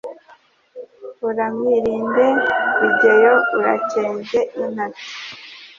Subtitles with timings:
[1.29, 2.27] Uramwirinde
[2.79, 5.05] Bigeyo Urakenge intati